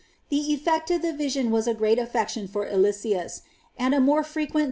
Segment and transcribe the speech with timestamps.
[0.29, 3.43] The effect of the vision was a great aflPection for Eliseus,
[3.77, 4.49] and a * Cant.